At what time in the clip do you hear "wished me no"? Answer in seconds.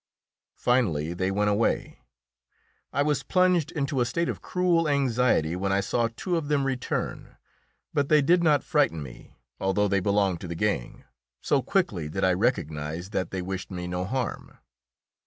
13.43-14.03